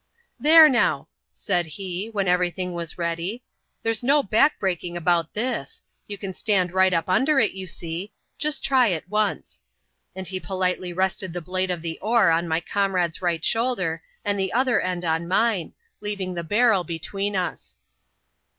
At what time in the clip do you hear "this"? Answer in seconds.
5.35-5.83